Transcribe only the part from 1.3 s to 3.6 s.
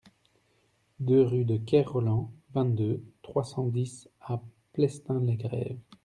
de Ker Rolland, vingt-deux, trois